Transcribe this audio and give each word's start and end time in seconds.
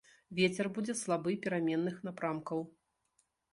Вецер 0.37 0.69
будзе 0.77 0.95
слабы 1.01 1.35
пераменных 1.45 2.01
напрамкаў. 2.09 2.67